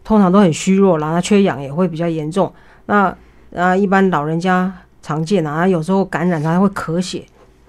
[0.04, 2.52] 通常都很虚弱，然后缺氧也会比较严重。
[2.86, 3.14] 那
[3.54, 7.24] 啊，一般老人家常见啊，有时候感染他会咳血。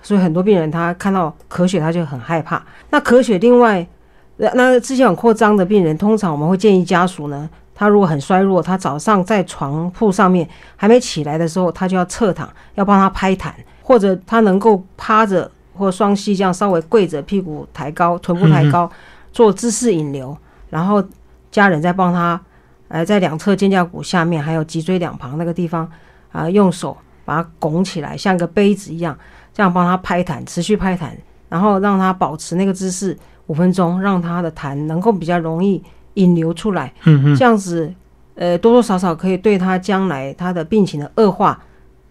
[0.05, 2.61] 所以很多病人他看到咳血他就很害怕。
[2.89, 3.87] 那咳血，另外，
[4.35, 18.89] 那支气管扩张的病人，通常我们会建议家属呢，他如果很衰弱，他早上在床铺上面还没起来的时候，他就要侧躺，要帮他拍痰，或者他能够趴着或双膝这样稍微跪着，屁股抬高，臀部抬高，
[19.31, 20.37] 做姿势引流，
[20.69, 21.03] 然后
[21.51, 22.39] 家人再帮他，
[22.87, 25.89] 呃，在两侧肩胛骨下面还有脊椎两旁那个地方
[26.31, 29.17] 啊，用手把它拱起来，像个杯子一样。
[29.55, 31.11] 这样帮他拍痰，持续拍痰，
[31.47, 35.79] 然后让他保持那个姿势五分钟，让他的痰能够比较容易
[36.15, 36.91] 引流出来。
[37.03, 37.93] 嗯嗯，这样子，
[38.33, 41.63] 呃，多多少少可以对他将来他的病情的恶化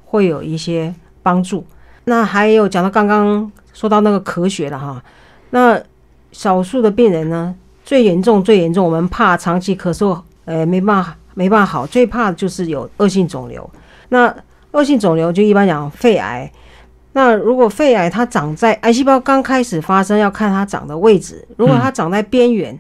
[0.05, 1.67] 会有一些帮助。
[2.05, 5.03] 那还有讲到刚刚说到那个咳血了哈，
[5.51, 5.81] 那
[6.33, 13.69] 少数的病人呢，最严重最严重，我们怕长期咳嗽，呃，没办法没办法好，最怕的就是有恶性肿瘤。
[14.09, 14.35] 那
[14.73, 16.51] 恶性肿瘤就一般讲肺癌。
[17.13, 21.47] 那如果肺癌它长在癌细胞刚开始发生，要看它长的位置。
[21.57, 22.79] 如果它长在边缘，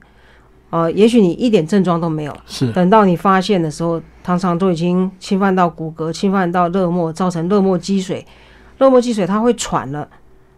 [0.70, 2.34] 呃，也许你一点症状都没有。
[2.46, 2.72] 是。
[2.72, 8.26] 等到你发现的时候，常常都已经侵犯到骨骼，侵犯到热膜，造成热膜积水。
[8.82, 10.08] 热膜积水，它会喘了，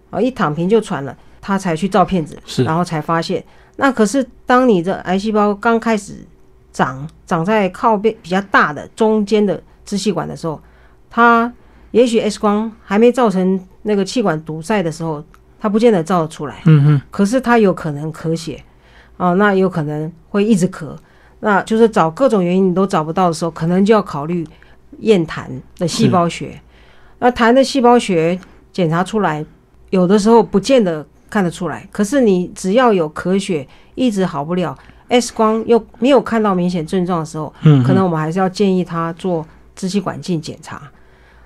[0.08, 2.64] 啊，一躺平就喘了，他才去照片子，是。
[2.64, 3.44] 然后才发现。
[3.76, 6.26] 那可是当你的癌细胞刚开始
[6.72, 10.58] 长，长在靠边比较大的中间的支气管的时候，
[11.10, 11.52] 它。
[11.90, 15.22] 也许 X 光还没造成那个气管堵塞的时候，
[15.60, 16.60] 它不见得照得出来。
[16.64, 17.00] 嗯哼。
[17.08, 18.60] 可是它有可能咳血，
[19.16, 20.96] 啊，那有可能会一直咳。
[21.38, 24.44] 那就是找各种原因你都找不到的时候，可能就要考虑
[24.98, 25.44] 验痰
[25.78, 26.60] 的细胞学。
[27.18, 28.38] 那痰的细胞学
[28.72, 29.44] 检查出来，
[29.90, 31.88] 有的时候不见得看得出来。
[31.90, 34.76] 可是你只要有咳血一直好不了
[35.08, 40.90] ，X 光又没有看到明显症状的时候，嗯，可能我们还是要建议他做支气管镜检查。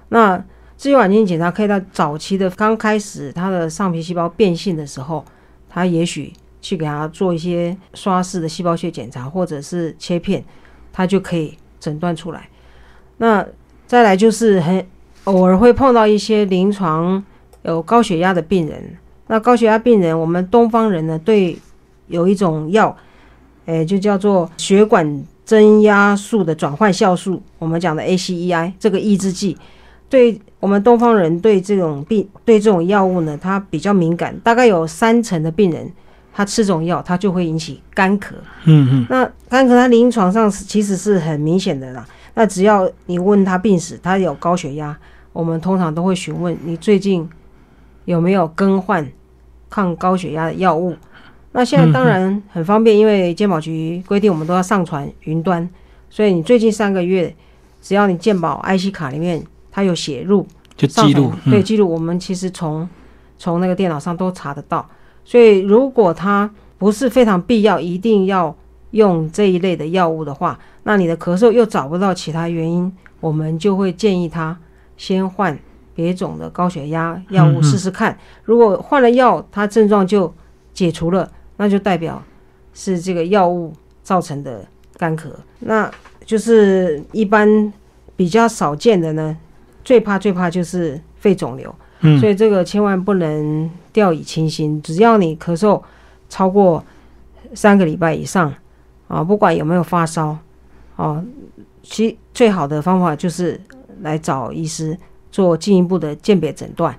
[0.08, 0.36] 那
[0.76, 5.24] 支气管镜检查可以到早期的刚开始，他的上皮细胞变性的时候，
[5.68, 10.42] 他也许去给他做一些刷式的细胞学检查，或者是切片，
[10.92, 12.48] 他就可以诊断出来。
[13.18, 13.44] 那
[13.86, 14.86] 再来就是很
[15.28, 17.22] 偶尔会碰到一些临床
[17.62, 18.82] 有高血压的病人。
[19.26, 21.58] 那高血压病人，我们东方人呢，对
[22.06, 22.96] 有一种药，
[23.66, 29.56] 诶，就叫做血管增压素的转换酵素，我们讲的 ACEI 这个抑制剂。
[30.08, 34.34] 对我们东方人对这种病对这种药物呢，它比较敏感。
[34.42, 35.92] 大概有三成的病人，
[36.32, 38.32] 他吃这种药，他就会引起干咳。
[38.64, 39.06] 嗯嗯。
[39.10, 42.06] 那干咳，他临床上其实是很明显的啦。
[42.32, 44.96] 那只要你问他病史，他有高血压，
[45.38, 47.30] 我们通常都会询问你最近
[48.06, 49.08] 有没有更换
[49.70, 50.96] 抗高血压的药物。
[51.52, 55.70] 那现在当然很方便，因为健保局规定我们都要上传云端，
[56.10, 57.32] 所以你最近三个月，
[57.80, 59.40] 只要你健保 IC 卡里面。
[59.70, 60.44] 它有写入，
[60.76, 61.88] 就记录，对记录。
[61.88, 62.88] 我们其实从
[63.38, 64.84] 从那个电脑上都查得到。
[65.24, 68.56] 所以如果它不是非常必要，一定要
[68.90, 74.58] 用这一类的药物的话，那你的咳嗽又找不到其他原因，我们就会建议他
[74.98, 75.58] 先换
[75.94, 78.18] 别种的高血压药物试试看。
[78.44, 80.30] 如果换了药，它症状就
[80.74, 82.22] 解除了，那就代表
[82.74, 84.66] 是这个药物造成的
[84.98, 85.30] 干咳。
[85.60, 85.90] 那
[86.26, 87.72] 就是一般
[88.14, 89.34] 比较少见的呢。
[89.84, 91.74] 最怕最怕就是肺肿瘤，
[92.20, 94.82] 所以这个千万不能掉以轻心。
[94.82, 95.82] 只要你咳嗽
[96.28, 96.84] 超过
[97.54, 98.52] 三个礼拜以上
[99.06, 100.36] 啊，不管有没有发烧
[100.96, 101.24] 哦，
[101.82, 103.58] 其最好的方法就是
[104.00, 104.96] 来找医师
[105.30, 106.98] 做进一步的鉴别诊断，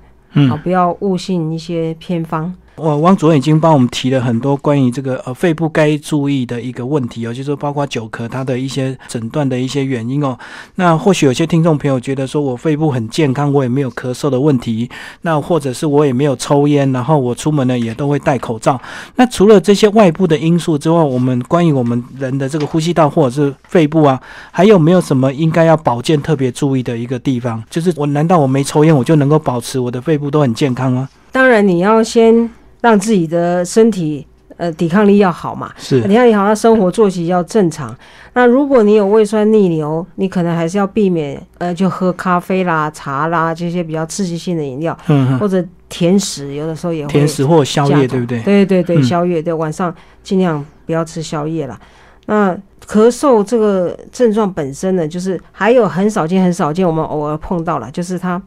[0.50, 2.54] 好，不要误信一些偏方。
[2.80, 10.38] 我汪主任已经帮我们提了很多关于这个呃肺部该注意的一个问题哦，就是包括久咳它的一些诊断的一些原因哦。
[10.76, 14.90] 那或许有些听众朋友觉得说我肺部很健康，我也没有咳嗽的问题，
[15.22, 18.80] 那或者是我也没有抽烟，然后我出门呢也都会戴口罩。
[19.16, 24.20] 那除了这些外部的因素之外，我们关于我们人的这个呼吸道或者是肺部啊，
[24.52, 27.64] 还有没有什么应该要保健特别注意的一个地方？
[27.70, 31.10] 就是我难道我没抽烟，我就能够保持我的肺部都很健康吗？
[31.32, 32.50] 当然你要先。
[32.82, 34.26] 让自己的身体
[34.58, 37.96] 呃抵抗力要好嘛，是抵抗力好，那生活作息要正常。
[38.34, 44.98] 那如果你有胃酸逆流，你可能还是要避免呃就喝咖啡啦、茶啦这些比较刺激性的饮料，
[45.40, 48.42] 或者甜食，有的时候也会甜食或宵夜，对不对？
[48.44, 51.80] 对对对，嗯宵夜对晚上尽量不要吃宵夜啦。
[52.28, 58.42] 那咳嗽这个症状本身呢，就是还有很少见很少见，我们偶尔碰到了，就是他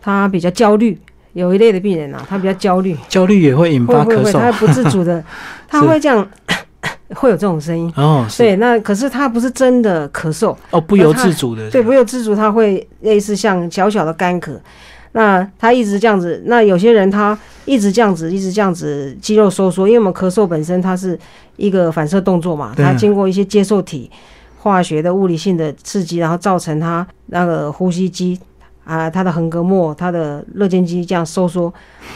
[0.00, 0.98] 他比较焦虑，
[1.34, 4.52] 有一类的病人啊，他比较焦虑，焦虑也会引发咳会会会，他。
[4.52, 5.22] 不自主的，
[5.68, 6.26] 他会这样，
[7.14, 7.92] 会有这种声音。
[7.96, 14.52] 哦，对，那可是他不是真的咳嗽，哦，不由自主的，对，不由自主，他会类似像小小的干咳。
[15.12, 21.16] 那他一直这样子，那有些人他一直这样子，一直这样子，肌肉收缩，因为我们咳嗽本身它是
[21.56, 24.10] 一个反射动作嘛，它经过一些接受体、
[24.58, 28.38] 化学的、物理性的刺激，然后造成他那个呼吸肌
[28.84, 31.72] 啊，他的横膈膜、他的肋间肌这样收缩。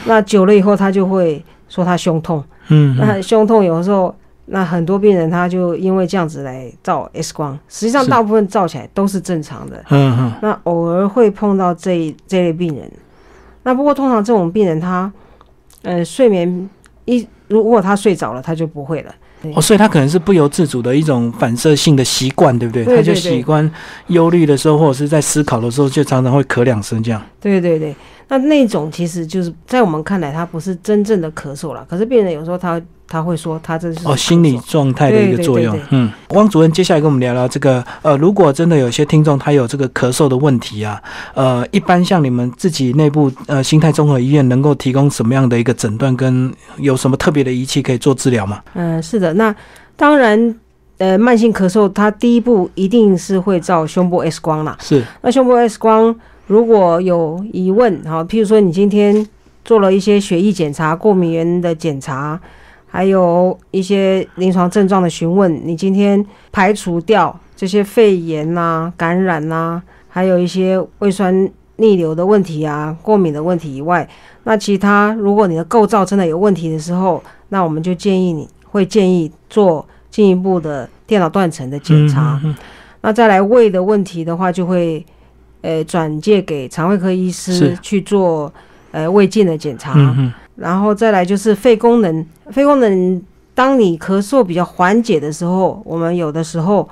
[0.07, 2.45] 那久了以后，他就会说他胸痛。
[2.69, 4.15] 嗯，嗯那胸痛有的时候，
[4.47, 9.83] 那很多病人他就因为这样子来照 X 光，实际上大部分照起来都是正常的。
[9.91, 12.91] 嗯嗯，那偶尔会碰到这这类病人，
[13.63, 15.11] 那不过通常这种病人他，
[15.83, 16.69] 呃，睡眠
[17.07, 19.15] 一如果他睡着了，他就不会了。
[19.55, 22.85] 哦，所以他可能是不由自主的一种反射性的习惯，对不对？
[22.85, 23.71] 他就对对对习惯
[24.09, 27.23] 忧虑的时候，或者是在思考的时候，就常常会咳两声这样。
[27.41, 27.95] 对对对，
[28.29, 31.87] 那那种其实就是在我们看来，他不是真正的咳嗽了。
[31.89, 35.75] 可是病人有时候他他会说他这是哦，心理状态的一个作用。
[35.75, 41.03] 对对对对嗯，汪主任，接下来跟我们聊聊这个呃，如果真的有些听众他有这个咳嗽的问题啊，
[41.35, 48.63] 呃，一般像你们自己内部呃心态综合医院能够提供什么样的一个诊断，跟有什么特别的仪器可以做治疗吗？
[48.75, 49.55] 嗯，是的，那
[49.97, 50.55] 当然，
[50.99, 54.77] 呃，慢性咳嗽，它第一步一定是会照胸部 X 光啦。
[54.81, 56.15] 是，那胸部 X 光
[56.47, 59.27] 如果有疑问，好，譬如说你今天
[59.65, 62.41] 做了一些血液检查、过敏原的检查，
[62.91, 74.09] 还有一些临床症状的询问，你今天排除掉这些肺炎呐、感染呐、还有一些胃酸逆流的问题啊、过敏的问题以外，
[74.45, 82.41] 那其他如果你的构造真的有问题的时候，那我们就建议你会建议做进一步的电脑断层的检查。
[82.43, 82.57] 嗯嗯
[83.01, 85.05] 那再来胃的问题的话，就会
[85.63, 88.53] 呃转介给肠胃科医师去做
[88.91, 89.95] 呃胃镜的检查，
[90.59, 92.27] 然后再来就是肺功能。
[92.51, 93.23] 肺功能，
[93.55, 96.89] 当你咳嗽比较缓解的时候，我们有的时候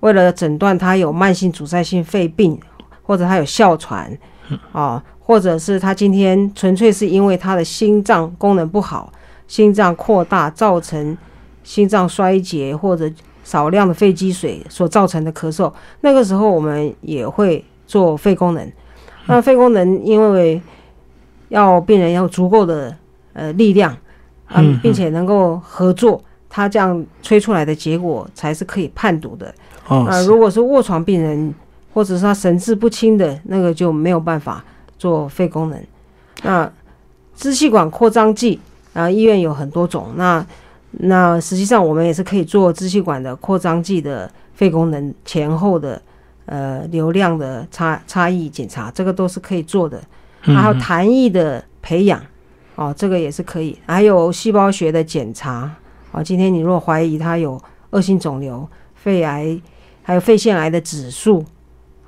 [0.00, 2.58] 为了诊断他有慢性阻塞性肺病，
[3.02, 4.16] 或者他有哮喘，
[4.70, 9.12] 啊，或者是他今天纯粹是因为他的心脏功能不好，
[9.48, 11.18] 心脏扩大造成
[11.64, 13.10] 心脏衰竭或者
[13.42, 18.72] 少量的肺积水所造成的咳嗽，那个时候我们也会做肺功能。
[19.26, 20.62] 那肺功能因为
[21.48, 22.94] 要病人要足够的
[23.38, 23.96] 呃力量，
[24.46, 29.54] 啊并且能够合作，他这样吹出来的结果才是可以判读的。
[29.86, 31.54] 哦，啊，如果是卧床病人
[31.94, 34.64] 或者是他神志不清的那个就没有办法
[34.98, 35.80] 做肺功能。
[36.42, 36.70] 那
[37.36, 38.58] 支气管扩张剂
[38.92, 40.08] 啊，医院有很多种。
[40.16, 40.44] 那
[40.90, 46.00] 那实际上我们也是可以做支气管的扩张剂的肺功能前后的
[46.46, 49.98] 呃流量的差差异检查，这个都是可以做的。
[50.44, 52.22] 嗯还有嗯痰液的培养
[52.78, 53.76] 哦，这个也是可以。
[53.86, 55.68] 还有细胞学的检查
[56.12, 57.60] 哦，今天你如果怀疑他有
[57.90, 59.60] 恶性肿瘤、肺癌，
[60.00, 61.44] 还有肺腺癌的指数，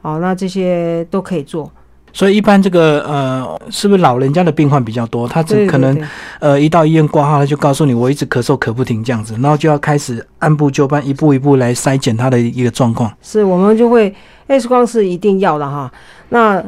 [0.00, 1.68] 哦，那这些都可以做。
[2.12, 5.26] 所以一般这个呃，是不是老人家的病患比较多？
[5.26, 6.00] 他只可能
[6.38, 13.12] 呃一到医院挂号，他就告诉你我一直咳嗽咳不停这样子，然后就要开始按部就班，一步一步来筛检他的一个状况。
[13.20, 14.14] 是我们就会
[14.46, 15.92] X 光是一定要的哈。
[16.28, 16.64] 那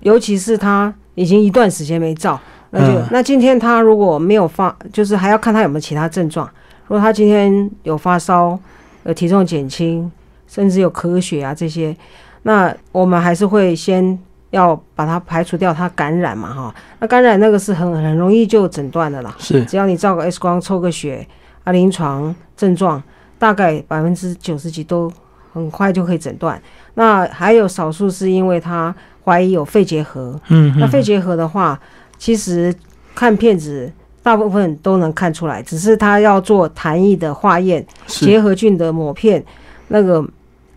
[0.00, 2.40] 尤其是他已经一段时间没照，
[2.74, 6.44] 那就、嗯那今天他如果没有发，就是还要看他有没有其他症状。
[6.86, 8.58] 如果他今天有发烧，
[9.04, 10.10] 呃，体重减轻，
[10.46, 11.96] 甚至有咳血啊这些，
[12.42, 14.18] 那我们还是会先
[14.50, 16.74] 要把它排除掉它感染嘛哈。
[16.98, 19.34] 那感染那个是很很容易就诊断的啦。
[19.38, 21.26] 是，只要你照个 X 光、抽个血
[21.64, 23.02] 啊，临床症状
[23.38, 25.10] 大概百分之九十几都
[25.52, 26.60] 很快就可以诊断。
[26.94, 28.94] 那还有少数是因为他
[29.24, 31.78] 怀疑有肺结核，嗯嗯，那肺结核的话，
[32.24, 32.74] 其实
[33.14, 39.44] 看片子大部分都能看出来，只是他要做痰液的化验、是结核菌的抹片，
[39.88, 40.26] 那个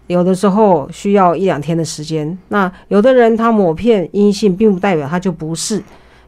[0.07, 2.37] 有的时候需要一两天的时间。
[2.49, 5.81] 那有的人他抹片阴性，并不代表他就不是。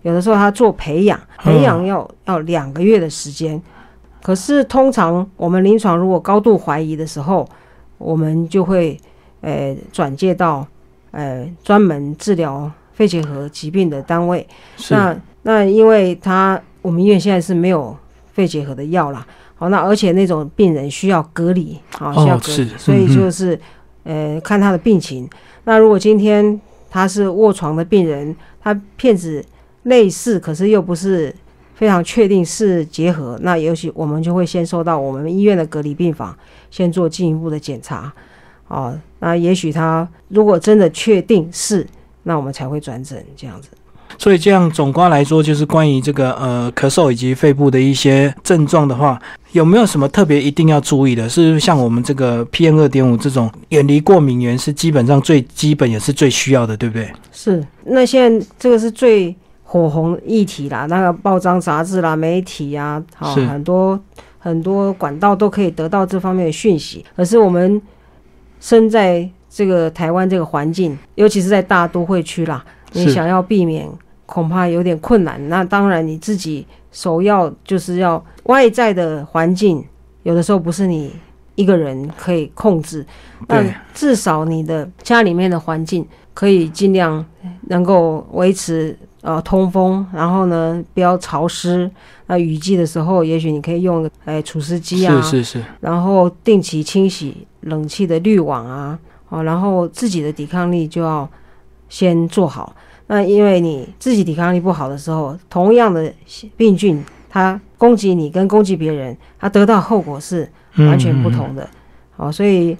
[0.03, 3.61] 有的时候他做培养，培养要、要两个月的时间。
[4.24, 7.45] 可是通常我们临床如果高度怀疑的时候，
[7.97, 8.97] 我们就会
[9.41, 10.65] 呃转介到
[11.11, 14.45] 呃专门治疗肺结核疾病的单位。
[14.89, 17.95] 那那因为他我们医院现在是没有
[18.34, 19.26] 肺结核的药啦。
[19.56, 23.58] 好，那而且那种病人需要隔离，好需要隔离，所以就是
[24.04, 25.30] 呃看他的病情。
[25.64, 29.41] 那如果今天他是卧床的病人，他片子
[29.84, 31.34] 类似，可是又不是
[31.76, 36.38] 非常确定是结核，那也许我们就会先收到我们医院的隔离病房，
[36.70, 38.12] 先做进一步的检查。
[38.68, 41.88] 哦，那也许他如果真的确定是，
[42.24, 43.70] 那我们才会转诊这样子。
[44.17, 51.30] 所以这样总括来说，就是关于这个呃咳嗽以及肺部的一些症状的话，有没有什么特别一定要注意的？
[51.30, 57.07] 是像我们这个 PM 二点五这种远离过敏源是基本上最基本也是最需要的，对不对？
[57.32, 63.97] 是，那现在这个是最火红的议题啦，那个报章杂志啦、媒体啊，好、是很多
[64.39, 67.05] 很多管道都可以得到这方面的讯息。
[67.15, 67.80] 可是我们
[68.59, 73.89] 身在这个台湾这个环境，尤其是在大都会区啦，你想要避免，
[74.26, 75.50] 恐怕有点困难。
[75.50, 79.84] 那当然你自己首要就是要外在的环境，
[80.24, 81.12] 有的时候不是你
[81.56, 83.06] 一个人可以控制，
[83.47, 87.26] 但对至少你的家里面的环境可以尽量
[87.64, 91.89] 能够维持呃通风，然后呢不要潮湿。
[92.28, 98.97] 那雨季的时候，也许你可以用哎除湿机啊，是是是，然后定期清洗冷气的滤网啊，
[99.30, 101.30] 哦，然后自己的抵抗力就要
[101.88, 102.76] 先做好。
[103.08, 106.14] 那因为你自己抵抗力不好的时候，同样的
[106.56, 111.68] 病菌它攻击你跟攻击别人，它得到后果是完全不同的。
[112.18, 112.78] 哦、所以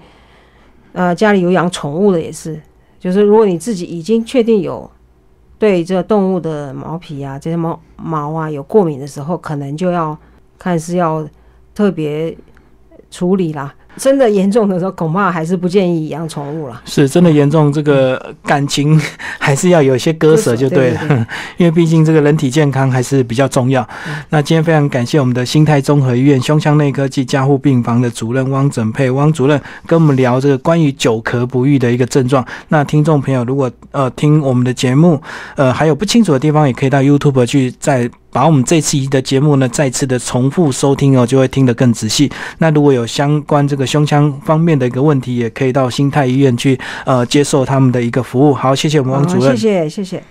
[0.94, 2.62] 呃，家里有养宠物的也是，
[3.00, 4.90] 就是如果你自己已经确定有
[5.58, 10.18] 对这动物的毛皮啊、这些毛毛啊有过敏的时候，可能就要
[10.58, 11.28] 看是要
[11.74, 12.36] 特别
[13.10, 13.74] 处理啦。
[13.98, 16.82] 真的严重的时候，恐怕还是不建议养宠物啦。
[16.86, 19.00] 是真的严重，这个感情
[19.40, 21.26] 还是要有一些割舍就对了，对对
[21.58, 23.82] 因为毕竟这个人体健康还是比较重要。
[24.08, 32.46] 嗯那今天非常感谢我们的新泰综合医院胸腔内科暨加护病房的主任汪整佩汪主任跟我们聊这个关于久咳不愈的一个症状。
[32.68, 35.20] 那听众朋友如果呃听我们的节目，
[35.56, 42.32] 呃还有不清楚的地方，也可以到 YouTube 去再把我们这次的节目呢再次的重复收听哦，就会听得更仔细。
[42.60, 48.54] 那如果有相关这个胸腔方面的一个问题，也可以到新泰医院去呃接受他们的一个服务。
[48.54, 49.90] 好，谢谢我们王主任谢。
[49.90, 50.24] 谢谢谢。